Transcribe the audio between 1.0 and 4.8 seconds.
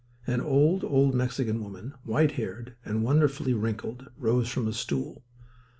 Mexican woman, white haired and wonderfully wrinkled, rose from a